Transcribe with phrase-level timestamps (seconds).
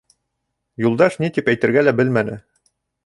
[0.85, 2.39] Юлдаш ни тип әйтергә лә белмәне.